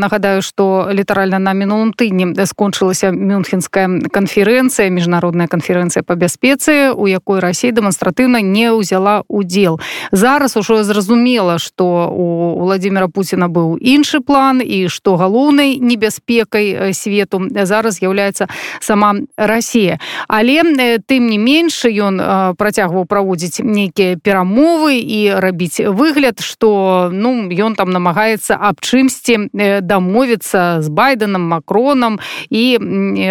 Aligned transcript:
нагадаю 0.00 0.42
что 0.42 0.88
літаральна 0.90 1.38
на 1.38 1.52
мінулым 1.52 1.92
тыдні 1.92 2.32
скончылася 2.46 3.12
мюнхенская 3.12 4.08
канферэнцыя 4.08 4.88
міжнародная 4.88 5.46
канферэнцыя 5.46 6.02
по 6.02 6.16
бяспецы 6.16 6.90
у 6.96 7.06
якой 7.06 7.44
Росія 7.44 7.76
дэманстратыўна 7.76 8.40
не 8.40 8.72
ўзяла 8.72 9.22
удзел 9.28 9.80
зараз 10.10 10.56
ужо 10.56 10.82
зразумела 10.82 11.58
что 11.58 12.08
у 12.08 12.58
владимира 12.64 13.08
Путина 13.08 13.52
быў 13.52 13.76
іншы 13.76 14.20
план 14.20 14.62
і 14.64 14.88
что 14.88 15.16
галоўнай 15.16 15.76
небяспекай 15.78 16.94
свету 16.94 17.42
зараз 17.50 18.00
з'яўляецца 18.00 18.48
сама 18.80 19.14
Россия. 19.36 19.98
Але 20.28 20.62
тым 21.06 21.26
не 21.28 21.38
менш 21.38 21.84
ён 21.84 22.20
працягваў 22.56 23.04
праводзіць 23.04 23.60
нейкія 23.60 24.16
перамовы 24.16 24.98
і 25.00 25.34
рабіць 25.36 25.80
выгляд 25.80 26.40
что 26.40 27.10
ну 27.12 27.50
ён 27.50 27.74
там 27.74 27.90
намагаецца 27.90 28.56
аб 28.56 28.80
чымсьці 28.80 29.50
дамовіцца 29.90 30.78
з 30.80 30.88
байденам 30.88 31.42
макронам 31.50 32.20
і 32.50 32.78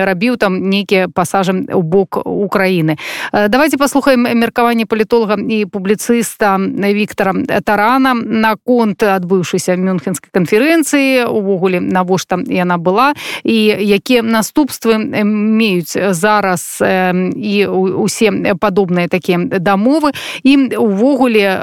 рабіў 0.04 0.36
там 0.36 0.60
нейкія 0.68 1.08
пасажы 1.08 1.56
у 1.72 1.82
бок 1.82 2.20
Украіны 2.26 3.00
давайте 3.32 3.80
паслухаем 3.80 4.28
меркаванне 4.28 4.86
палітолога 4.86 5.40
і 5.40 5.66
публіцыста 5.66 6.60
Віктора 6.60 7.34
тарана 7.64 8.14
наконт 8.14 9.04
адбыўшыся 9.04 9.80
мюнхенскай 9.80 10.30
канферэнцыі 10.34 11.30
увогуле 11.30 11.80
навошта 11.80 12.42
яна 12.48 12.78
была 12.78 13.14
і 13.44 13.58
якія 13.80 14.22
наступствы 14.24 14.98
меюць 15.24 15.96
зараз 15.96 16.82
і 16.82 17.56
усе 17.70 18.32
падобныя 18.60 19.08
такія 19.08 19.38
дамовы. 19.38 20.12
І 20.44 20.76
увогуле 20.78 21.62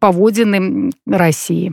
паводзіны 0.00 0.90
Росії 1.06 1.72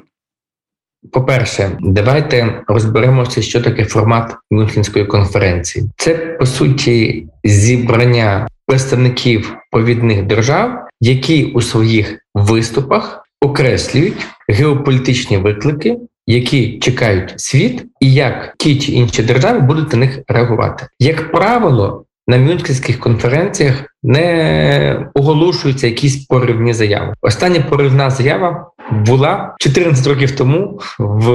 по-перше, 1.12 1.78
давайте 1.80 2.64
розберемося, 2.68 3.42
що 3.42 3.62
таке 3.62 3.86
формат 3.86 4.36
Мюнхенської 4.52 5.06
конференції. 5.06 5.90
Це 5.98 6.14
по 6.16 6.46
суті 6.46 7.28
зібрання 7.44 8.48
представників 8.66 9.56
повідних 9.72 10.24
держав, 10.24 10.88
які 11.02 11.46
у 11.46 11.62
своїх 11.62 12.20
виступах 12.34 13.24
окреслюють 13.42 14.28
геополітичні 14.50 15.38
виклики, 15.38 15.98
які 16.28 16.80
чекають 16.80 17.34
світ, 17.38 17.86
і 18.00 18.14
як 18.14 18.56
ті 18.58 18.80
чи 18.80 18.92
інші 18.92 19.24
держави 19.24 19.60
будуть 19.60 19.94
на 19.94 20.00
них 20.00 20.20
реагувати. 20.28 20.88
Як 21.00 21.32
правило, 21.32 22.06
на 22.30 22.38
Мюнхенських 22.38 23.00
конференціях 23.00 23.84
не 24.04 25.10
оголошуються 25.14 25.88
якісь 25.88 26.26
поривні 26.26 26.74
заяви. 26.74 27.14
Остання 27.22 27.60
поривна 27.60 28.10
заява 28.10 28.72
була 28.92 29.56
14 29.60 30.08
років 30.08 30.32
тому, 30.32 30.80
в 31.00 31.32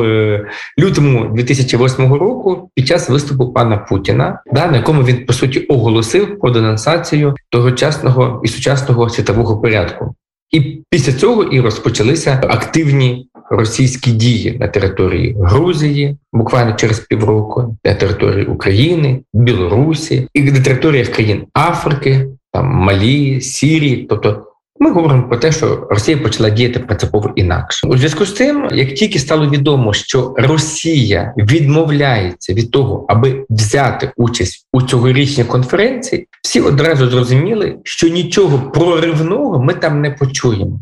лютому 0.79 1.25
2008 1.25 2.15
року, 2.15 2.71
під 2.75 2.87
час 2.87 3.09
виступу 3.09 3.53
пана 3.53 3.77
Путіна, 3.77 4.43
да, 4.53 4.67
на 4.67 4.77
якому 4.77 5.03
він 5.03 5.27
по 5.27 5.33
суті 5.33 5.61
оголосив 5.61 6.39
про 6.41 6.51
денонсацію 6.51 7.35
тогочасного 7.51 8.41
і 8.45 8.49
сучасного 8.49 9.09
світового 9.09 9.61
порядку. 9.61 10.15
І 10.51 10.83
після 10.91 11.13
цього 11.13 11.43
і 11.45 11.61
розпочалися 11.61 12.41
активні 12.49 13.29
російські 13.51 14.11
дії 14.11 14.57
на 14.61 14.69
території 14.69 15.37
Грузії, 15.41 16.17
буквально 16.33 16.73
через 16.73 17.01
півроку, 17.01 17.77
на 17.85 17.95
території 17.95 18.47
України, 18.47 19.21
Білорусі 19.33 20.29
і 20.35 20.43
на 20.43 20.61
територіях 20.61 21.09
країн 21.09 21.47
Африки, 21.55 22.29
там 22.53 22.67
Малі, 22.67 23.41
Сірії, 23.41 24.07
тобто. 24.11 24.47
Ми 24.81 24.91
говоримо 24.91 25.29
про 25.29 25.37
те, 25.37 25.53
що 25.53 25.87
Росія 25.91 26.17
почала 26.17 26.51
діяти 26.51 26.81
принципово 26.81 27.33
інакше 27.37 27.87
у 27.87 27.97
зв'язку 27.97 28.27
з 28.27 28.35
цим, 28.35 28.69
як 28.73 28.95
тільки 28.95 29.19
стало 29.19 29.51
відомо, 29.51 29.93
що 29.93 30.35
Росія 30.39 31.35
відмовляється 31.37 32.53
від 32.53 32.71
того, 32.71 33.07
аби 33.09 33.47
взяти 33.51 34.13
участь 34.17 34.67
у 34.73 34.83
цьогорічній 34.83 35.45
конференції, 35.45 36.27
всі 36.43 36.61
одразу 36.61 37.11
зрозуміли, 37.11 37.77
що 37.85 38.09
нічого 38.09 38.71
проривного 38.71 39.63
ми 39.63 39.75
там 39.75 40.01
не 40.01 40.11
почуємо. 40.11 40.81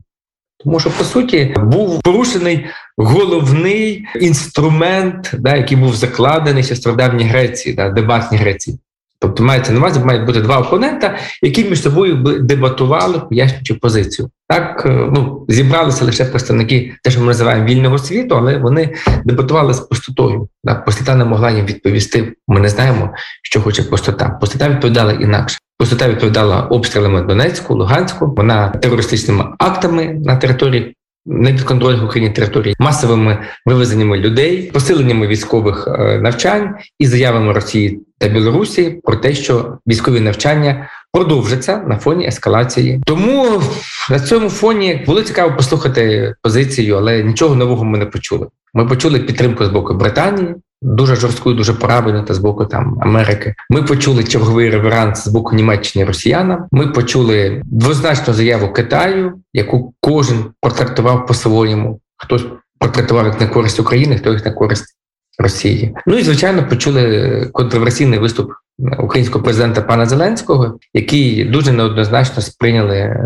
Тому 0.64 0.80
що 0.80 0.90
по 0.90 1.04
суті 1.04 1.54
був 1.58 2.02
порушений 2.02 2.66
головний 2.96 4.04
інструмент, 4.20 5.30
да, 5.38 5.56
який 5.56 5.76
був 5.76 5.94
закладений 5.94 6.62
ще 6.62 6.74
в 6.74 6.76
стародавній 6.76 7.24
Греції, 7.24 7.74
да, 7.74 7.90
дебатній 7.90 8.38
Греції. 8.38 8.78
Тобто 9.22 9.42
мається 9.42 9.72
на 9.72 9.78
увазі, 9.78 10.00
мають 10.00 10.26
бути 10.26 10.40
два 10.40 10.58
опонента, 10.58 11.18
які 11.42 11.64
між 11.64 11.82
собою 11.82 12.14
дебатували, 12.40 13.18
пояснюючи 13.18 13.74
позицію. 13.74 14.30
Так 14.48 14.82
ну 14.86 15.44
зібралися 15.48 16.04
лише 16.04 16.24
представники, 16.24 16.94
те, 17.02 17.10
що 17.10 17.20
ми 17.20 17.26
називаємо 17.26 17.64
вільного 17.64 17.98
світу, 17.98 18.34
але 18.38 18.58
вони 18.58 18.94
дебатували 19.24 19.74
з 19.74 19.80
пустотою. 19.80 20.48
Так, 20.64 20.84
Пустота 20.84 21.14
не 21.14 21.24
могла 21.24 21.50
їм 21.50 21.66
відповісти. 21.66 22.32
Ми 22.48 22.60
не 22.60 22.68
знаємо, 22.68 23.10
що 23.42 23.60
хоче 23.60 23.82
пустота. 23.82 24.28
Пустота 24.28 24.68
відповідала 24.68 25.12
інакше. 25.12 25.58
Пустота 25.78 26.08
відповідала 26.08 26.60
обстрілами 26.60 27.22
Донецьку, 27.22 27.74
Луганську, 27.74 28.34
вона 28.36 28.68
терористичними 28.68 29.44
актами 29.58 30.04
на 30.24 30.36
території 30.36 30.96
непідконтрольних 31.26 32.04
Україні 32.04 32.34
території, 32.34 32.74
масовими 32.78 33.38
вивезеннями 33.66 34.18
людей, 34.18 34.62
посиленнями 34.62 35.26
військових 35.26 35.88
навчань 36.20 36.74
і 36.98 37.06
заявами 37.06 37.52
Росії 37.52 38.00
та 38.18 38.28
Білорусі 38.28 39.00
про 39.04 39.16
те, 39.16 39.34
що 39.34 39.78
військові 39.86 40.20
навчання 40.20 40.88
продовжаться 41.12 41.76
на 41.76 41.96
фоні 41.96 42.26
ескалації. 42.26 43.00
Тому 43.06 43.62
на 44.10 44.20
цьому 44.20 44.48
фоні 44.48 45.04
було 45.06 45.22
цікаво 45.22 45.56
послухати 45.56 46.34
позицію, 46.42 46.96
але 46.96 47.22
нічого 47.22 47.54
нового 47.54 47.84
ми 47.84 47.98
не 47.98 48.06
почули. 48.06 48.46
Ми 48.74 48.86
почули 48.86 49.18
підтримку 49.18 49.64
з 49.64 49.68
боку 49.68 49.94
Британії. 49.94 50.54
Дуже 50.82 51.16
жорстку, 51.16 51.52
дуже 51.52 51.72
правильно 51.72 52.22
та 52.22 52.34
з 52.34 52.38
боку 52.38 52.64
там 52.64 52.98
Америки. 53.00 53.54
Ми 53.70 53.82
почули 53.82 54.24
черговий 54.24 54.70
реверанс 54.70 55.24
з 55.24 55.28
боку 55.28 55.56
Німеччини 55.56 56.04
Росіянам. 56.04 56.66
Ми 56.72 56.86
почули 56.86 57.62
двозначну 57.64 58.34
заяву 58.34 58.72
Китаю, 58.72 59.32
яку 59.52 59.94
кожен 60.00 60.44
протрактував 60.60 61.26
по-своєму. 61.26 62.00
Хтось 62.16 62.44
протрактував 62.78 63.26
як 63.26 63.40
на 63.40 63.46
користь 63.46 63.80
України, 63.80 64.16
хто 64.18 64.32
їх 64.32 64.44
на 64.44 64.52
користь 64.52 64.96
Росії. 65.38 65.94
Ну 66.06 66.18
і 66.18 66.22
звичайно 66.22 66.68
почули 66.68 67.48
контроверсійний 67.52 68.18
виступ 68.18 68.52
українського 68.78 69.44
президента 69.44 69.82
пана 69.82 70.06
Зеленського, 70.06 70.78
який 70.94 71.44
дуже 71.44 71.72
неоднозначно 71.72 72.42
сприйняли 72.42 73.16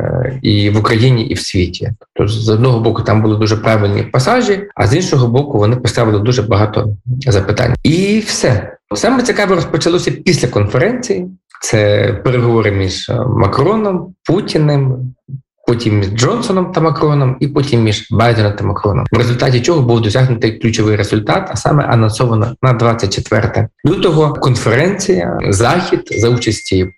і 0.42 0.70
в 0.70 0.78
Україні, 0.78 1.26
і 1.26 1.34
в 1.34 1.40
світі. 1.40 1.92
Тобто, 2.14 2.32
з 2.32 2.48
одного 2.48 2.80
боку, 2.80 3.02
там 3.02 3.22
були 3.22 3.36
дуже 3.36 3.56
правильні 3.56 4.02
пасажі, 4.02 4.62
а 4.74 4.86
з 4.86 4.94
іншого 4.94 5.28
боку, 5.28 5.58
вони 5.58 5.76
поставили 5.76 6.18
дуже 6.18 6.42
багато 6.42 6.88
запитань. 7.26 7.74
І 7.82 8.18
все 8.26 8.76
саме 8.94 9.22
цікаве 9.22 9.54
розпочалося 9.54 10.10
після 10.10 10.48
конференції. 10.48 11.26
Це 11.62 12.12
переговори 12.24 12.70
між 12.70 13.10
Макроном, 13.28 14.14
Путіним, 14.24 15.14
потім 15.66 15.98
між 15.98 16.08
Джонсоном 16.08 16.72
та 16.72 16.80
Макроном, 16.80 17.36
і 17.40 17.48
потім 17.48 17.82
між 17.82 18.06
Байденом 18.10 18.52
та 18.52 18.64
Макроном, 18.64 19.06
в 19.12 19.16
результаті 19.16 19.60
чого 19.60 19.82
був 19.82 20.00
досягнутий 20.00 20.58
ключовий 20.58 20.96
результат, 20.96 21.48
а 21.52 21.56
саме 21.56 21.84
анонсовано 21.84 22.54
на 22.62 22.72
24 22.72 23.68
лютого 23.86 24.34
конференція 24.34 25.38
Захід 25.48 26.00
за 26.18 26.28
участі 26.28 26.88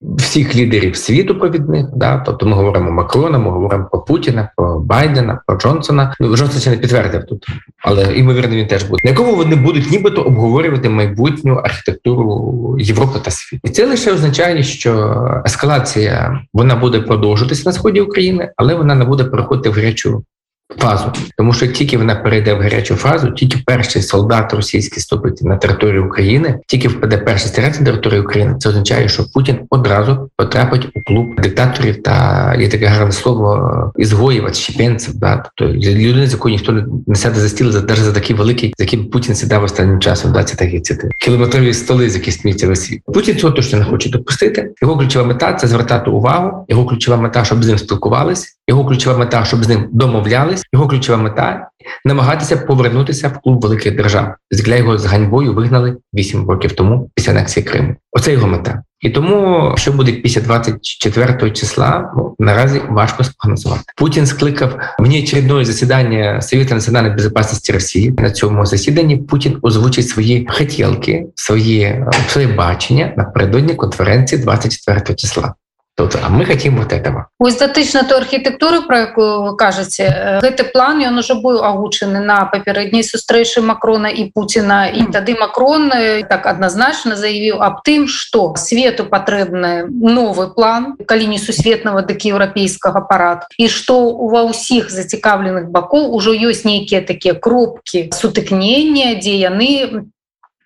всіх 0.00 0.56
лідерів 0.56 0.96
світу 0.96 1.38
провідних. 1.38 1.86
Да, 1.94 2.22
тобто 2.26 2.46
ми 2.46 2.52
говоримо 2.52 2.90
Макрона, 2.90 3.38
ми 3.38 3.50
говоримо 3.50 3.88
про 3.90 4.00
Путіна, 4.00 4.50
про 4.56 4.80
Байдена, 4.80 5.40
про 5.46 5.56
Джонсона. 5.56 6.14
Ну 6.20 6.36
Джонсон 6.36 6.60
ще 6.60 6.70
не 6.70 6.76
підтвердив 6.76 7.24
тут, 7.24 7.46
але 7.82 8.16
ймовірно 8.16 8.56
він 8.56 8.66
теж 8.66 8.84
буде. 8.84 9.00
На 9.04 9.10
якому 9.10 9.36
вони 9.36 9.56
будуть 9.56 9.90
нібито 9.90 10.22
обговорювати 10.22 10.88
майбутню 10.88 11.54
архітектуру 11.54 12.76
Європи 12.78 13.18
та 13.22 13.30
світу, 13.30 13.60
і 13.64 13.68
це 13.68 13.86
лише 13.86 14.12
означає, 14.12 14.62
що 14.62 15.42
ескалація 15.46 16.40
вона 16.52 16.76
буде 16.76 17.00
продовжуватися 17.00 17.62
на 17.68 17.72
сході 17.72 18.00
України, 18.00 18.52
але 18.56 18.74
вона 18.74 18.94
не 18.94 19.04
буде 19.04 19.24
переходити 19.24 19.68
в 19.68 19.72
гарячу 19.72 20.24
фазу, 20.78 21.12
тому 21.38 21.52
що 21.52 21.66
тільки 21.66 21.98
вона 21.98 22.14
перейде 22.14 22.54
в 22.54 22.60
гарячу 22.60 22.94
фазу, 22.94 23.30
тільки 23.30 23.58
перший 23.66 24.02
солдат 24.02 24.54
російський 24.54 25.02
ступить 25.02 25.42
на 25.42 25.56
територію 25.56 26.06
України, 26.06 26.58
тільки 26.66 26.88
впаде 26.88 27.18
перший 27.18 27.48
стрілець 27.48 27.80
на 27.80 27.86
територію 27.86 28.22
України. 28.22 28.54
Це 28.58 28.68
означає, 28.68 29.08
що 29.08 29.24
Путін 29.34 29.58
одразу 29.70 30.30
потрапить 30.36 30.88
у 30.94 31.02
клуб 31.06 31.40
диктаторів 31.40 32.02
та 32.02 32.54
є 32.58 32.68
таке 32.68 32.86
гарне 32.86 33.12
слово 33.12 33.92
ізгоїв, 33.96 34.44
відщепенців, 34.44 35.14
да 35.14 35.36
тобто 35.54 35.74
людини, 35.74 36.26
з 36.26 36.32
якою 36.32 36.52
ніхто 36.52 36.84
не 37.06 37.14
сяде 37.14 37.40
за 37.40 37.48
стіл, 37.48 37.66
навіть 37.66 37.96
за 37.96 38.12
такий 38.12 38.36
великий, 38.36 38.74
з 38.78 38.80
яким 38.80 39.10
Путін 39.10 39.34
сідав 39.34 39.64
останнім 39.64 40.00
часом. 40.00 40.32
Да, 40.32 40.44
це 40.44 40.56
такі 40.56 40.80
ці 40.80 40.98
кілометрові 41.20 41.74
столи, 41.74 42.10
з 42.10 42.14
які 42.14 42.32
сміються 42.32 42.68
весь. 42.68 42.98
Путін 43.06 43.36
цього 43.36 43.52
точно 43.52 43.78
не 43.78 43.84
хоче 43.84 44.10
допустити. 44.10 44.70
Його 44.82 44.98
ключова 44.98 45.26
мета 45.26 45.52
це 45.52 45.66
звертати 45.66 46.10
увагу. 46.10 46.64
Його 46.68 46.86
ключова 46.86 47.16
мета, 47.16 47.44
щоб 47.44 47.64
з 47.64 47.66
ним 47.66 47.78
спілкувалися. 47.78 48.48
Його 48.68 48.84
ключова 48.84 49.18
мета, 49.18 49.44
щоб 49.44 49.64
з 49.64 49.68
ним 49.68 49.88
домовлялись. 50.56 50.64
Його 50.72 50.88
ключова 50.88 51.22
мета 51.22 51.68
намагатися 52.04 52.56
повернутися 52.56 53.28
в 53.28 53.40
клуб 53.40 53.60
великих 53.60 53.96
держав, 53.96 54.34
з 54.50 54.68
його 54.68 54.98
з 54.98 55.04
ганьбою 55.04 55.54
вигнали 55.54 55.96
8 56.14 56.48
років 56.48 56.72
тому 56.72 57.10
після 57.14 57.32
анексії 57.32 57.66
Криму. 57.66 57.94
Оце 58.12 58.32
його 58.32 58.46
мета. 58.46 58.82
І 59.00 59.10
тому 59.10 59.74
що 59.76 59.92
буде 59.92 60.12
після 60.12 60.40
24 60.40 61.50
числа, 61.50 62.12
ну, 62.16 62.34
наразі 62.38 62.80
важко 62.88 63.24
спрогнозувати. 63.24 63.82
Путін 63.96 64.26
скликав 64.26 64.78
мені 64.98 65.22
очередное 65.22 65.64
засідання 65.64 66.40
Совета 66.40 66.74
національної 66.74 67.14
безпечності 67.14 67.72
Росії. 67.72 68.14
На 68.18 68.30
цьому 68.30 68.66
засіданні 68.66 69.16
Путін 69.16 69.58
озвучить 69.62 70.08
свої 70.08 70.48
хотілки, 70.50 71.26
свої 71.34 72.04
своє 72.28 72.46
бачення 72.46 73.14
напередодні 73.16 73.74
конференції 73.74 74.42
24 74.42 75.14
числа. 75.16 75.54
Тобто, 75.96 76.18
а 76.22 76.28
мы 76.28 76.44
хотим 76.44 76.76
вот 76.76 76.92
этого. 76.92 77.28
Ось 77.38 77.56
датычна 77.56 78.04
той 78.04 78.18
архітэктуры 78.18 78.82
про 78.82 78.98
якую 79.08 79.42
вы 79.42 79.56
кажаце 79.56 80.40
гэты 80.42 80.64
план 80.64 81.00
ён 81.00 81.16
уже 81.16 81.32
быў 81.34 81.64
агучаны 81.64 82.20
на 82.20 82.44
папярэдняй 82.44 83.00
сустрэчы 83.02 83.62
макрона 83.64 84.12
і 84.12 84.28
Пуціна 84.34 84.92
і 84.92 85.08
тады 85.08 85.40
макрон 85.40 85.88
так 86.28 86.44
адназначна 86.44 87.16
заявіў 87.16 87.64
аб 87.64 87.80
тым 87.80 88.08
что 88.12 88.52
свету 88.56 89.08
патрэбны 89.08 89.88
новы 89.88 90.52
план 90.52 91.00
калі 91.08 91.32
не 91.32 91.38
сусветнага 91.38 92.04
дык 92.04 92.28
еўрапейскага 92.28 93.00
парад 93.08 93.48
і 93.56 93.68
што 93.72 93.96
ва 94.20 94.44
ўсіх 94.52 94.92
зацікаўленых 94.92 95.72
бакоў 95.72 96.12
ужо 96.12 96.36
ёсць 96.36 96.68
нейкія 96.68 97.00
такія 97.00 97.32
кропкі 97.32 98.12
сутыкнення 98.12 99.16
дзе 99.16 99.40
яны 99.40 100.04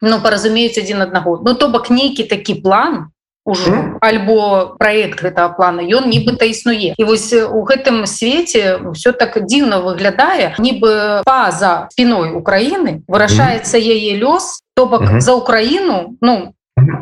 ну 0.03 0.19
паразумеюць 0.19 0.75
адзін 0.75 1.07
аднаго 1.07 1.39
ну 1.47 1.55
то 1.55 1.71
бок 1.71 1.87
нейкі 1.87 2.27
такі 2.27 2.59
план 2.67 3.15
ужо 3.45 3.71
mm. 3.71 3.99
альбо 4.01 4.77
проект 4.79 5.23
гэтага 5.23 5.57
плана 5.57 5.81
ён 5.81 6.09
нібыта 6.13 6.45
існуе. 6.45 6.95
І 6.97 7.03
вось 7.05 7.33
у 7.33 7.61
гэтым 7.65 8.07
свеце 8.07 8.79
все 8.93 9.13
так 9.13 9.41
дзіўна 9.41 9.81
выглядае 9.81 10.55
нібы 10.59 11.25
па-за 11.25 11.89
спиной 11.91 12.37
Украіны 12.37 13.03
вырашаецца 13.09 13.81
яе 13.81 14.21
лёс 14.21 14.61
то 14.75 14.87
бок 14.87 15.03
mm 15.03 15.09
-hmm. 15.09 15.21
за 15.21 15.33
Украіну 15.33 16.17
ну 16.21 16.55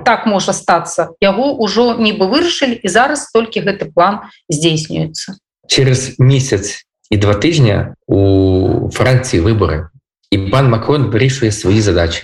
так 0.04 0.26
можа 0.26 0.52
стацца 0.52 1.10
яго 1.20 1.58
ўжо 1.58 1.98
нібы 1.98 2.26
вырашылі 2.26 2.80
і 2.82 2.88
зараз 2.88 3.30
толькі 3.34 3.60
гэты 3.60 3.90
план 3.94 4.20
здзейснюецца 4.48 5.34
через 5.66 6.18
месяц 6.18 6.84
і 7.10 7.16
два 7.16 7.34
тыжня 7.34 7.94
у 8.06 8.90
Францыі 8.90 9.40
выборы 9.40 9.88
і 10.30 10.38
пан 10.50 10.68
Макрон 10.70 11.10
вырішвае 11.10 11.52
свае 11.52 11.82
задачи 11.82 12.22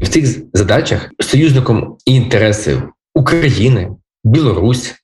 і 0.00 0.04
в 0.04 0.08
цих 0.08 0.24
задачах 0.52 1.10
союзником 1.20 1.96
інтересів 2.04 2.92
України, 3.14 3.88
Білорусь, 4.24 4.94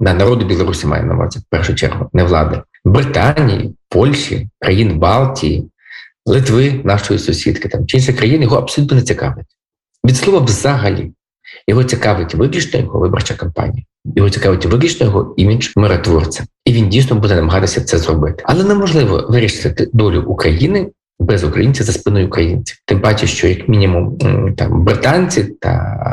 на 0.00 0.14
народу 0.14 0.46
Білорусі 0.46 0.86
має 0.86 1.02
на 1.02 1.14
увазі 1.14 1.38
в 1.38 1.42
першу 1.50 1.74
чергу, 1.74 2.10
не 2.12 2.24
влади, 2.24 2.62
Британії, 2.84 3.74
Польщі, 3.88 4.48
країн 4.60 4.98
Балтії, 4.98 5.70
Литви, 6.26 6.80
нашої 6.84 7.18
сусідки, 7.18 7.68
там 7.68 7.86
чи 7.86 7.96
інші 7.96 8.12
країни 8.12 8.44
його 8.44 8.56
абсолютно 8.56 8.96
не 8.96 9.02
цікавить. 9.02 9.46
Від 10.06 10.16
слова 10.16 10.38
взагалі 10.38 11.12
його 11.68 11.84
цікавить 11.84 12.34
виключно 12.34 12.80
його 12.80 12.98
виборча 12.98 13.34
кампанія. 13.34 13.84
Його 14.04 14.30
цікавить 14.30 14.66
виключно 14.66 15.06
його 15.06 15.34
імідж 15.36 15.68
миротворця, 15.76 16.44
і 16.64 16.72
він 16.72 16.88
дійсно 16.88 17.16
буде 17.16 17.34
намагатися 17.34 17.80
це 17.80 17.98
зробити. 17.98 18.42
Але 18.46 18.64
неможливо 18.64 19.26
вирішити 19.28 19.90
долю 19.92 20.22
України 20.22 20.90
без 21.18 21.44
українців 21.44 21.86
за 21.86 21.92
спиною 21.92 22.26
українців. 22.26 22.76
Тим 22.84 23.00
паче, 23.00 23.26
що 23.26 23.48
як 23.48 23.68
мінімум 23.68 24.18
там 24.56 24.84
британці 24.84 25.44
та 25.60 25.68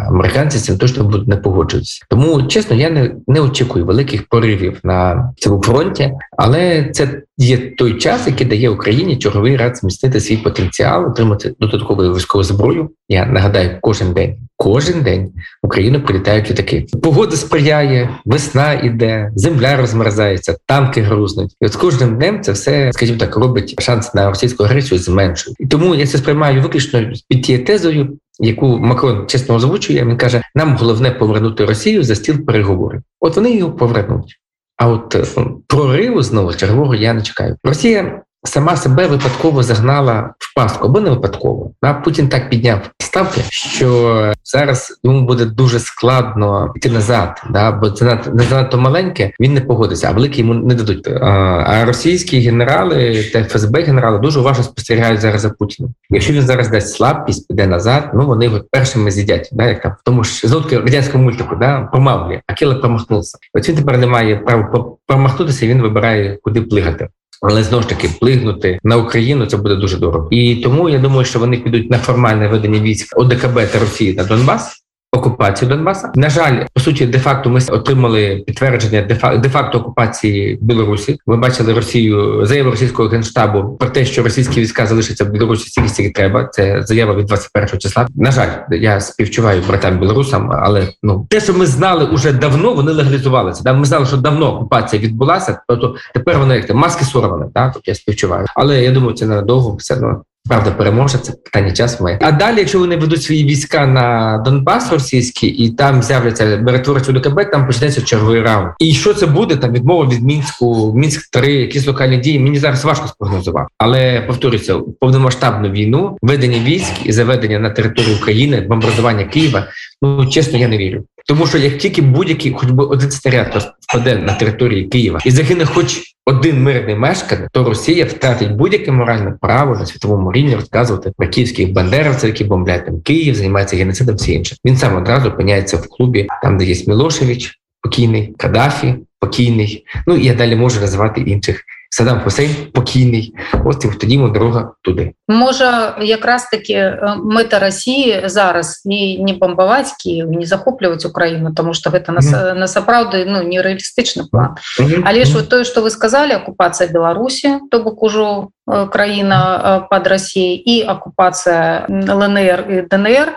американці 0.10 0.60
цим 0.60 0.78
точно 0.78 1.04
будуть 1.04 1.28
не 1.28 1.36
погоджуватися. 1.36 2.06
Тому 2.10 2.44
чесно, 2.44 2.76
я 2.76 2.90
не 2.90 3.16
не 3.28 3.42
очікую 3.42 3.86
великих 3.86 4.28
поривів 4.28 4.80
на 4.84 5.32
цьому 5.38 5.64
фронті, 5.64 6.12
але 6.38 6.90
це 6.92 7.22
є 7.38 7.58
той 7.58 7.98
час, 7.98 8.28
який 8.28 8.48
дає 8.48 8.70
Україні 8.70 9.18
черговий 9.18 9.58
раз 9.58 9.78
змістити 9.78 10.20
свій 10.20 10.38
потенціал, 10.38 11.06
отримати 11.06 11.54
додаткову 11.60 12.16
військову 12.16 12.44
зброю. 12.44 12.90
Я 13.10 13.26
нагадаю, 13.26 13.78
кожен 13.82 14.14
день. 14.14 14.38
Кожен 14.58 15.02
день 15.02 15.32
в 15.64 15.66
Україну 15.66 16.02
прилітають 16.02 16.52
літаки. 16.52 16.86
Погода 17.04 17.36
сприяє, 17.36 18.10
весна 18.26 18.74
іде, 18.74 19.32
земля 19.36 19.78
розмерзається, 19.78 20.58
танки 20.66 21.02
грузнуть. 21.02 21.56
І 21.62 21.66
от 21.66 21.74
з 21.74 21.76
кожним 21.76 22.16
днем 22.16 22.42
це 22.42 22.52
все, 22.52 22.92
скажімо 22.94 23.18
так, 23.18 23.38
робить 23.38 23.82
шанс 23.82 24.14
на 24.14 24.30
російську 24.30 24.64
агресію 24.64 25.00
зменшує. 25.00 25.56
І 25.60 25.66
тому 25.66 25.96
я 25.96 26.08
це 26.08 26.18
сприймаю 26.18 26.62
виключно 26.62 27.12
під 27.30 27.44
тією 27.44 27.66
тезою, 27.66 28.18
яку 28.40 28.68
Макрон 28.68 29.28
чесно 29.28 29.56
озвучує. 29.56 30.06
Він 30.06 30.18
каже: 30.18 30.42
нам 30.56 30.78
головне 30.78 31.12
повернути 31.12 31.66
Росію 31.66 32.04
за 32.04 32.16
стіл 32.16 32.46
переговорів. 32.46 33.02
От 33.20 33.36
вони 33.36 33.56
його 33.56 33.72
повернуть. 33.72 34.40
А 34.78 34.88
от 34.88 35.16
е, 35.16 35.24
прориву 35.68 36.24
знову 36.24 36.54
чергового 36.54 36.96
я 36.96 37.14
не 37.14 37.22
чекаю. 37.22 37.58
Росія 37.64 38.24
сама 38.44 38.76
себе 38.76 39.08
випадково 39.08 39.64
загнала 39.64 40.34
в 40.40 40.56
пастку 40.56 40.88
або 40.88 41.00
не 41.00 41.10
випадково. 41.10 41.72
А 41.82 41.94
Путін 41.94 42.30
так 42.30 42.50
підняв 42.50 42.90
ставки, 43.00 43.42
що 43.50 44.34
зараз 44.44 45.00
йому 45.04 45.22
буде 45.22 45.46
дуже 45.46 45.80
складно 45.80 46.74
йти 46.76 46.90
назад, 46.90 47.42
да? 47.50 47.72
бо 47.72 47.90
це 47.90 48.20
не 48.34 48.44
занадто 48.44 48.78
маленьке, 48.78 49.32
він 49.40 49.54
не 49.54 49.62
погодиться, 49.62 50.08
а 50.10 50.12
великі 50.12 50.42
йому 50.42 50.54
не 50.54 50.76
дадуть. 50.76 51.08
А 51.08 51.86
російські 51.86 52.40
генерали 52.40 53.24
та 53.34 53.44
ФСБ 53.44 53.82
генерали 53.82 54.20
дуже 54.20 54.40
уважно 54.40 54.64
спостерігають 54.64 55.22
зараз 55.22 55.42
за 55.42 55.50
Путіним. 55.50 55.94
Якщо 56.10 56.34
він 56.34 56.42
зараз 56.42 56.70
дасть 56.70 56.96
слабкість, 56.96 57.48
піде 57.48 57.68
назад, 57.68 58.10
ну 58.14 58.26
вони 58.28 58.46
його 58.46 58.62
першими 58.72 59.12
з'їдять. 59.12 59.50
Да? 59.52 59.64
Як 59.64 59.82
там 59.82 59.92
в 59.92 60.04
тому 60.04 60.24
ж 60.24 60.48
знову 60.48 60.70
радянському 60.70 61.24
мультику, 61.24 61.56
да? 61.56 61.90
помавлі, 61.94 62.42
а 62.48 62.54
Кіле 62.54 62.76
промахнувся. 62.76 63.38
От 63.54 63.70
він 63.70 63.76
тепер 63.76 63.98
не 63.98 64.08
має 64.08 64.36
права 64.36 64.86
промахнутися, 65.08 65.68
він 65.68 65.82
вибирає, 65.82 66.38
куди 66.44 66.62
плигати 66.62 67.08
але 67.42 67.64
знову 67.64 67.84
ж 67.84 67.90
таки 67.90 68.10
плигнути 68.20 68.80
на 68.84 68.98
Україну 68.98 69.46
це 69.46 69.58
буде 69.58 69.76
дуже 69.76 69.98
дорого. 69.98 70.28
І 70.32 70.56
тому 70.56 70.90
я 70.90 71.00
думаю, 71.00 71.26
що 71.26 71.40
вони 71.40 71.58
підуть 71.58 71.90
на 71.90 71.98
формальне 71.98 72.48
ведення 72.48 72.80
військ 72.80 73.18
ОДКБ 73.18 73.72
та 73.72 73.80
Росії 73.80 74.14
на 74.14 74.24
Донбас 74.24 74.83
окупацію 75.14 75.70
Донбаса. 75.70 76.12
На 76.16 76.30
жаль, 76.30 76.66
по 76.74 76.82
суті, 76.82 77.06
де 77.06 77.20
факто 77.20 77.50
ми 77.50 77.60
отримали 77.70 78.44
підтвердження 78.48 79.02
де 79.38 79.50
факто 79.50 79.78
окупації 79.78 80.58
Білорусі. 80.62 81.20
Ви 81.26 81.38
бачили 81.38 81.74
Росію 81.74 82.46
заяву 82.46 82.72
російського 82.72 83.10
генштабу 83.10 83.78
про 83.80 83.90
те, 83.90 84.06
що 84.06 84.24
російські 84.24 84.62
війська 84.62 84.86
залишаться 84.86 85.26
в 85.26 85.30
Білорусі 85.30 85.70
стільки 85.70 85.90
стільки 85.90 86.12
треба. 86.12 86.50
Це 86.54 86.84
заява 86.84 87.16
від 87.16 87.26
21 87.26 87.80
числа. 87.80 88.08
На 88.16 88.32
жаль, 88.32 88.50
я 88.72 89.00
співчуваю 89.00 89.62
братам 89.68 90.00
білорусам, 90.00 90.52
але 90.52 90.88
ну 91.04 91.28
те, 91.30 91.42
що 91.42 91.54
ми 91.54 91.66
знали 91.66 92.06
уже 92.06 92.32
давно, 92.32 92.74
вони 92.74 92.92
легалізувалися. 92.92 93.64
Да, 93.64 93.74
ми 93.74 93.86
знали, 93.86 94.06
що 94.06 94.18
давно 94.18 94.56
окупація 94.56 95.02
відбулася. 95.02 95.62
Тобто 95.68 95.96
тепер 96.14 96.40
вони 96.40 96.56
як 96.56 96.74
маски 96.74 97.06
сорвані. 97.06 97.52
Так, 97.54 97.74
тобто 97.74 97.92
я 97.92 97.96
співчуваю, 97.96 98.46
але 98.56 98.84
я 98.84 98.92
думаю, 98.92 99.14
це 99.14 99.26
ненадовго 99.26 99.76
все 99.76 99.94
одно 99.94 100.22
Правда, 100.50 100.72
переможе 100.72 101.18
це 101.18 101.32
питання 101.32 101.72
часу 101.72 102.04
має. 102.04 102.20
А 102.22 102.32
далі, 102.32 102.58
якщо 102.58 102.80
вони 102.80 102.98
ведуть 102.98 103.24
свої 103.24 103.44
війська 103.44 103.88
на 103.88 104.38
Донбас 104.38 104.92
російський, 104.92 105.50
і 105.50 105.70
там 105.70 106.04
з'являться 106.04 106.58
беретворці 106.58 107.12
ДКБ, 107.12 107.52
там 107.52 107.68
почнеться 107.68 108.02
черговий 108.02 108.42
раунд. 108.42 108.72
І 108.80 108.94
що 108.94 109.14
це 109.14 109.26
буде? 109.26 109.56
Там 109.56 109.74
відмова 109.74 110.10
від 110.10 110.24
мінську, 110.24 110.94
мінськ 110.96 111.30
3 111.32 111.54
якісь 111.54 111.88
локальні 111.88 112.18
дії. 112.18 112.40
Мені 112.40 112.60
зараз 112.60 112.86
важко 112.86 113.08
спрогнозувати. 113.08 113.68
Але 113.78 114.22
повторюся, 114.22 114.80
повномасштабну 115.00 115.70
війну, 115.70 116.18
ведення 116.22 116.60
військ 116.60 116.94
і 117.06 117.12
заведення 117.12 117.60
на 117.60 117.70
територію 117.70 118.16
України, 118.16 118.62
бомбардування 118.62 119.24
Києва. 119.24 119.68
Ну 120.02 120.26
чесно, 120.26 120.60
я 120.60 120.68
не 120.68 120.78
вірю. 120.78 121.04
Тому 121.28 121.48
що 121.48 121.58
як 121.58 121.78
тільки 121.78 122.02
будь-який, 122.02 122.52
хоч 122.52 122.70
би 122.70 122.86
один 122.86 123.12
снаряд 123.12 123.76
впаде 123.80 124.16
на 124.16 124.34
території 124.34 124.84
Києва 124.84 125.20
і 125.26 125.32
загине, 125.32 125.66
хоч 125.66 126.02
один 126.26 126.64
мирний 126.64 126.96
мешканець, 126.96 127.50
то 127.52 127.64
Росія 127.64 128.06
втратить 128.06 128.52
будь-яке 128.52 128.92
моральне 128.92 129.34
право 129.42 129.76
на 129.76 129.86
світовому 129.86 130.32
рівні 130.32 130.56
розказувати 130.56 131.12
про 131.18 131.28
київських 131.28 131.72
бандеровців, 131.72 132.30
які 132.30 132.44
бомблять 132.44 132.86
там 132.86 133.02
Київ, 133.02 133.36
займаються 133.36 133.78
геноцидом, 133.78 134.16
всі 134.16 134.34
інше. 134.34 134.56
Він 134.66 134.78
сам 134.78 134.96
одразу 134.96 135.30
опиняється 135.30 135.78
в 135.78 135.88
клубі, 135.88 136.28
там 136.44 136.58
де 136.58 136.66
є 136.66 136.84
Мілошевич, 136.88 137.60
покійний, 137.82 138.34
Каддафі, 138.38 138.96
покійний. 139.20 139.86
Ну 140.08 140.16
і 140.16 140.26
я 140.26 140.34
далі 140.34 140.56
можу 140.56 140.82
називати 140.82 141.22
інших 141.22 141.64
Садам 141.93 142.21
Хусейн 142.21 142.51
покійний. 142.75 143.35
От 143.65 143.85
і 143.85 143.89
тоді 143.89 144.19
ми 144.19 144.31
дорога 144.31 144.73
туди. 144.83 145.13
Може, 145.29 145.95
якраз 146.01 146.45
таки 146.45 146.99
мета 147.25 147.59
Росії 147.59 148.23
зараз 148.25 148.83
і 148.85 149.25
не 149.25 149.33
бомбувати 149.33 149.91
Київ, 150.03 150.31
не 150.31 150.47
захоплювати 150.47 151.09
Україну, 151.09 151.53
тому 151.55 151.75
що 151.75 151.91
гэта 151.91 152.13
mm. 152.13 152.59
насапраўды 152.59 153.25
ну 153.27 153.43
нереалістичний 153.43 154.27
план. 154.33 154.55
Mm 154.81 154.87
-hmm. 154.87 155.03
Але 155.05 155.25
ж 155.25 155.35
вот 155.35 155.49
тое, 155.49 155.65
што 155.65 155.83
вы 155.83 155.91
сказали, 155.91 156.37
окупація 156.37 156.89
Беларусі, 156.93 157.59
то 157.71 157.79
бок 157.79 158.03
ужо 158.03 158.49
краіна 158.68 159.88
под 159.92 160.08
Росіяй 160.08 160.56
і 160.56 160.76
акупацыя 160.88 161.86
ЛНР 161.90 162.60
і 162.70 162.82
ДНР. 162.88 163.36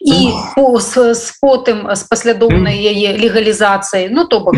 І 0.00 0.30
по, 0.54 0.80
з, 0.80 1.14
з 1.14 1.38
потым 1.42 1.90
з 1.90 2.02
паслядоўнай 2.06 2.78
яе 2.78 3.18
легалізацыяй 3.18 4.08
ну 4.14 4.24
то 4.24 4.40
бок 4.40 4.54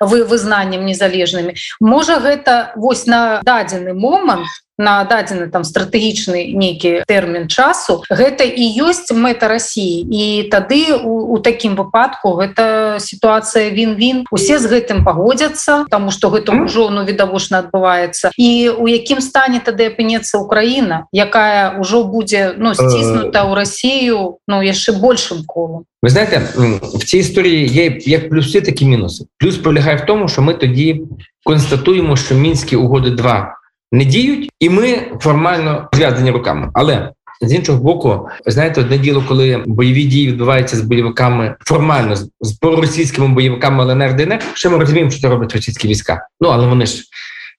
вы 0.00 0.24
вызнаннем 0.26 0.82
незалежнымі 0.82 1.54
можа 1.80 2.18
гэта 2.18 2.74
вось 2.74 3.06
на 3.06 3.40
дадзены 3.46 3.94
момант 3.94 4.50
на 4.78 5.04
дадзены 5.04 5.50
там 5.50 5.64
стратэгічны 5.64 6.50
нейкі 6.54 7.06
тэрмін 7.06 7.46
часу 7.48 8.02
гэта 8.10 8.44
і 8.44 8.64
ёсць 8.82 9.10
мэта 9.14 9.48
Росіі 9.48 10.02
і 10.02 10.48
тады 10.50 10.98
у, 10.98 11.34
у 11.34 11.38
такім 11.38 11.78
выпадку 11.78 12.34
гэта 12.34 12.98
сітуацыя 12.98 13.70
він-він. 13.70 14.26
Усе 14.30 14.58
з 14.58 14.66
гэтым 14.66 15.04
пагодзяцца 15.04 15.86
тому 15.90 16.10
что 16.10 16.30
гэта 16.30 16.52
ўжо 16.52 16.90
ну 16.90 17.04
відавочна 17.04 17.62
адбываецца. 17.62 18.30
І 18.36 18.74
у 18.74 18.88
якім 18.88 19.20
стане 19.20 19.62
тады 19.62 19.86
апынецца 19.90 20.38
Украіна 20.42 21.06
якая 21.12 21.78
ўжо 21.78 22.04
будзе 22.04 22.54
ну 22.58 22.74
сціснута 22.74 23.46
ў 23.46 23.54
Росію 23.54 24.42
ну 24.48 24.62
яшчэ 24.62 24.98
большим 24.98 25.44
колом 25.46 25.86
Ви 26.04 26.10
знаєте, 26.10 26.42
в 26.82 27.04
цій 27.04 27.18
історії 27.18 27.68
є 27.68 27.98
як 28.06 28.28
плюси, 28.30 28.60
так 28.60 28.82
і 28.82 28.84
мінуси. 28.84 29.24
Плюс 29.38 29.56
полягає 29.56 29.96
в 29.96 30.06
тому, 30.06 30.28
що 30.28 30.42
ми 30.42 30.54
тоді 30.54 31.02
констатуємо, 31.44 32.16
що 32.16 32.34
мінські 32.34 32.76
угоди 32.76 33.10
2 33.10 33.56
не 33.94 34.04
діють, 34.04 34.50
і 34.60 34.70
ми 34.70 34.98
формально 35.20 35.88
зв'язані 35.92 36.30
руками. 36.30 36.70
Але 36.74 37.10
з 37.40 37.52
іншого 37.52 37.82
боку, 37.82 38.28
знаєте, 38.46 38.80
одне 38.80 38.98
діло, 38.98 39.24
коли 39.28 39.62
бойові 39.66 40.04
дії 40.04 40.28
відбуваються 40.28 40.76
з 40.76 40.80
бойовиками 40.80 41.54
формально 41.60 42.16
з 42.40 42.52
проросійськими 42.52 43.28
бойовиками 43.28 43.84
ЛНР 43.84 44.16
ДНР, 44.16 44.42
ще 44.54 44.68
ми 44.68 44.78
розуміємо, 44.78 45.10
що 45.10 45.20
це 45.20 45.28
роблять 45.28 45.54
російські 45.54 45.88
війська. 45.88 46.26
Ну 46.40 46.48
але 46.48 46.66
вони 46.66 46.86
ж 46.86 47.02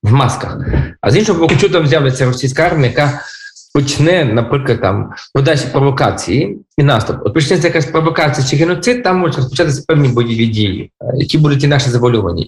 в 0.04 0.14
масках. 0.14 0.58
А 1.02 1.12
з 1.12 1.18
іншого 1.18 1.40
боку, 1.40 1.56
що 1.58 1.70
там 1.70 1.88
з'явиться 1.88 2.26
російська 2.26 2.64
армія, 2.64 2.90
яка 2.90 3.22
почне, 3.74 4.26
наприклад, 4.26 4.82
там 4.82 5.10
подальші 5.34 5.68
провокації 5.72 6.60
і 6.78 6.84
наступ. 6.84 7.16
От 7.24 7.34
почнеться 7.34 7.68
якась 7.68 7.86
провокація 7.86 8.48
чи 8.48 8.56
геноцид, 8.56 9.04
там 9.04 9.18
можуть 9.18 9.36
розпочатися 9.36 9.84
певні 9.88 10.08
бойові 10.08 10.46
дії, 10.48 10.92
які 11.18 11.38
будуть 11.38 11.64
і 11.64 11.68
наші 11.68 11.90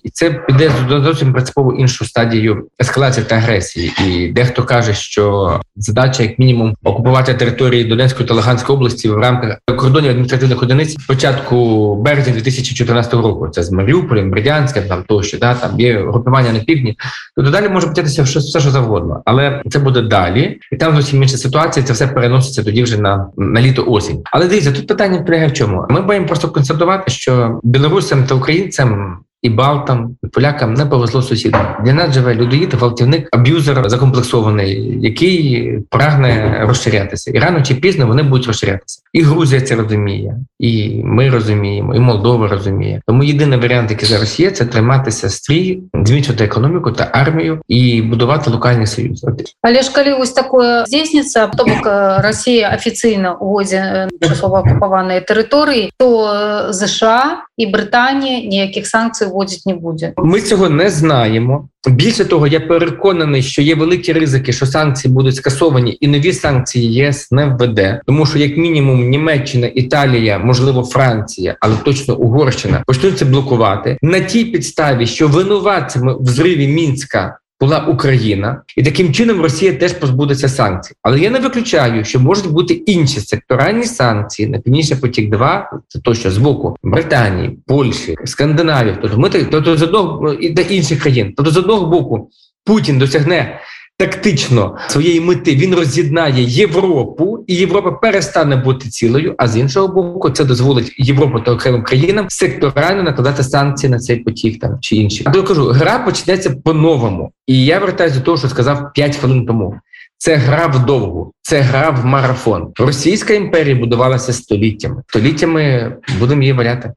і 0.04 0.10
це 0.10 0.30
піде 0.30 0.72
до 0.90 1.04
зовсім 1.04 1.34
принципово 1.34 1.74
іншу 1.74 2.06
стадію 2.06 2.68
ескалації 2.82 3.26
та 3.30 3.36
агресії. 3.36 3.94
І 4.08 4.28
дехто 4.28 4.64
каже, 4.64 4.94
що 4.94 5.60
задача, 5.76 6.24
як 6.24 6.40
мінімум, 6.40 6.76
окупувати 6.84 7.34
території 7.34 7.84
Донецької 7.84 8.28
та 8.28 8.34
Луганської 8.34 8.78
області 8.78 9.10
в 9.10 9.18
рамках 9.18 9.58
кордонів 9.78 10.10
адміністративних 10.10 10.64
одиниць 10.64 10.96
початку 10.96 11.96
березня 11.96 12.34
2014 12.34 13.14
року. 13.14 13.48
Це 13.48 13.64
з 13.64 13.72
Маріуполем, 13.72 14.32
Бердянським, 14.32 14.84
там 14.84 15.04
тощо, 15.08 15.38
да 15.38 15.54
там 15.54 15.80
є 15.80 16.00
групування 16.00 16.54
на 16.54 16.60
півдні. 16.60 16.98
То 17.36 17.42
далі 17.42 17.70
може 17.70 17.88
початися 17.88 18.24
все, 18.24 18.60
що 18.60 18.72
завгодно, 18.72 19.22
але 19.26 19.62
це 19.70 19.80
буде 19.80 20.02
далі, 20.02 20.60
і 20.72 20.76
там 20.76 20.96
зовсім 20.96 21.24
інша 21.24 21.38
ситуація. 21.38 21.86
Це 21.86 21.94
все 21.94 22.08
переноситься 22.08 22.64
тоді 22.64 22.84
вже 22.84 22.98
на, 22.98 23.28
на 23.38 23.62
літо 23.62 23.86
осінь. 23.88 24.17
Але 24.24 24.48
дивіться, 24.48 24.72
тут 24.72 24.88
питання 24.88 25.22
полягає 25.22 25.48
в 25.48 25.54
чому? 25.54 25.86
Ми 25.90 26.02
маємо 26.02 26.28
просто 26.28 26.50
констатувати, 26.50 27.12
що 27.12 27.60
білорусам 27.64 28.26
та 28.26 28.36
українцям 28.36 29.20
і 29.48 29.50
балтам, 29.50 30.16
і 30.24 30.28
полякам 30.28 30.74
не 30.74 30.86
повезло 30.86 31.22
сусідам. 31.22 31.66
Для 31.86 31.94
нас 31.94 32.14
живе 32.14 32.36
людоїд, 32.36 32.74
гвалтівник, 32.74 33.30
аб'юзер 33.32 33.90
закомплексований, 33.90 34.98
який 35.02 35.72
прагне 35.90 36.58
розширятися. 36.68 37.32
І 37.32 37.40
рано 37.40 37.62
чи 37.62 37.76
пізно 37.76 38.08
вони 38.08 38.24
будуть 38.24 38.48
розширятися. 38.48 39.02
І 39.14 39.22
Грузія 39.22 39.62
це 39.62 39.76
розуміє, 39.76 40.36
і 40.60 41.02
ми 41.04 41.30
розуміємо, 41.30 41.96
і 41.96 42.00
Молдова 42.00 42.48
розуміє. 42.48 43.02
Тому 43.08 43.24
єдиний 43.24 43.60
варіант, 43.60 43.92
який 43.92 44.10
зараз 44.10 44.40
є, 44.40 44.52
це 44.52 44.66
триматися 44.66 45.30
стрій, 45.30 45.80
зміцнювати 45.94 46.44
економіку 46.44 46.92
та 46.92 47.10
армію 47.12 47.62
і 47.68 48.02
будувати 48.02 48.52
локальний 48.52 48.88
союз. 48.88 49.26
Але 49.62 49.82
ж 49.82 49.92
коли 49.96 50.14
ось 50.14 50.32
таке 50.32 50.84
здійсниться, 50.88 51.48
то 51.48 51.66
бок 51.66 51.88
Росія 52.24 52.74
офіційно 52.76 53.38
увозі 53.42 53.84
часово 54.22 54.58
окупованої 54.58 55.22
території, 55.22 55.92
то 55.98 56.74
США 56.74 57.38
і 57.58 57.66
Британія 57.68 58.40
ніяких 58.48 58.88
санкцій 58.88 59.26
вводять 59.38 59.66
не 59.66 59.76
буде. 59.76 60.14
Ми 60.18 60.42
цього 60.42 60.70
не 60.70 60.90
знаємо. 60.90 61.70
Більше 61.88 62.26
того, 62.26 62.48
я 62.48 62.60
переконаний, 62.60 63.42
що 63.42 63.62
є 63.62 63.76
великі 63.76 64.14
ризики, 64.14 64.54
що 64.54 64.66
санкції 64.66 65.14
будуть 65.14 65.36
скасовані, 65.36 65.98
і 66.02 66.08
нові 66.08 66.34
санкції 66.34 66.94
єС 66.94 67.32
не 67.32 67.46
введе, 67.46 68.02
тому 68.06 68.26
що 68.26 68.40
як 68.40 68.58
мінімум 68.58 69.10
Німеччина, 69.10 69.68
Італія, 69.68 70.40
можливо, 70.40 70.84
Франція, 70.84 71.58
але 71.60 71.76
точно 71.86 72.16
Угорщина 72.16 72.84
почнуть 72.88 73.18
це 73.18 73.26
блокувати 73.26 73.98
на 74.02 74.20
тій 74.20 74.46
підставі, 74.46 75.06
що 75.06 75.28
винуватцями 75.28 76.16
в 76.20 76.26
зриві 76.26 76.68
мінська 76.68 77.38
була 77.60 77.80
Україна, 77.80 78.62
і 78.76 78.84
таким 78.84 79.14
чином 79.14 79.42
Росія 79.42 79.74
теж 79.74 79.94
позбудеться 79.94 80.50
санкцій. 80.50 80.96
Але 81.02 81.20
я 81.20 81.30
не 81.30 81.40
виключаю, 81.40 82.06
що 82.06 82.20
можуть 82.20 82.52
бути 82.52 82.74
інші 82.74 83.20
секторальні 83.20 83.84
санкції 83.84 84.50
на 84.50 84.60
північний 84.60 85.00
потік. 85.00 85.30
2 85.30 85.72
це 85.88 86.00
то, 86.00 86.14
що 86.14 86.32
з 86.32 86.38
боку 86.38 86.78
Британії, 86.84 87.60
Польщі, 87.68 88.16
Скандинавії, 88.26 88.98
тобто 89.02 89.18
ми 89.18 89.30
тобто 89.30 89.78
з 89.78 89.82
одного 89.82 90.34
і 90.34 90.50
до 90.50 90.62
інших 90.62 91.02
країн. 91.02 91.34
Тобто 91.38 91.52
з 91.52 91.58
одного 91.58 91.86
боку 91.86 92.30
Путін 92.66 93.00
досягне 93.00 93.60
тактично 93.98 94.78
своєї 94.88 95.22
мети 95.22 95.56
він 95.56 95.76
роз'єднає 95.76 96.44
Європу, 96.44 97.44
і 97.48 97.56
Європа 97.56 97.92
перестане 97.92 98.56
бути 98.56 98.90
цілою. 98.90 99.36
А 99.38 99.48
з 99.48 99.58
іншого 99.58 99.88
боку, 99.88 100.30
це 100.30 100.46
дозволить 100.46 100.96
Європу 100.98 101.40
та 101.40 101.52
окремим 101.52 101.84
країнам 101.84 102.26
секторально 102.30 103.04
накладати 103.04 103.44
санкції 103.44 103.90
на 103.90 104.00
цей 104.00 104.16
потік 104.16 104.60
там 104.60 104.78
чи 104.82 104.96
інші. 104.96 105.24
А 105.26 105.32
то 105.32 105.40
я 105.40 105.46
кажу, 105.46 105.66
гра 105.66 106.00
почнеться 106.00 106.56
по-новому, 106.64 107.32
і 107.48 107.66
я 107.66 107.80
вертаюся 107.80 108.16
до 108.16 108.22
того, 108.22 108.38
що 108.38 108.50
сказав 108.50 108.94
5 108.94 109.16
хвилин 109.16 109.46
тому. 109.46 109.76
Це 110.18 110.36
гра 110.36 110.68
вдовгу, 110.68 111.32
це 111.42 111.60
гра 111.60 111.90
в 111.90 112.06
марафон. 112.06 112.72
Російська 112.80 113.34
імперія 113.34 113.76
будувалася 113.76 114.34
століттями. 114.34 115.04
Століттями 115.08 115.96
будемо 116.20 116.42
її 116.42 116.54
валяти. 116.54 116.94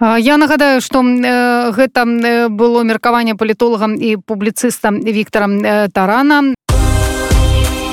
Я 0.00 0.36
нагадаю 0.40 0.80
што 0.80 1.02
гэта 1.76 2.04
было 2.48 2.82
меркаванне 2.88 3.36
палітолагам 3.36 4.00
і 4.00 4.16
публіцыстам 4.16 4.96
Вікторам 5.04 5.60
тарана. 5.92 6.54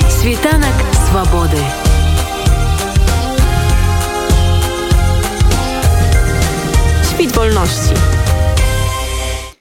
Світанак 0.08 0.72
свабоды. 1.04 1.60
Спіць 7.04 7.36
вольнасці 7.36 8.17